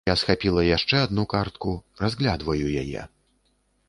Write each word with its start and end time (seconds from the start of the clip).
Я 0.09 0.13
схапіла 0.21 0.61
яшчэ 0.67 0.95
адну 1.07 1.25
картку, 1.33 1.73
разглядваю 2.05 2.65
яе. 2.85 3.01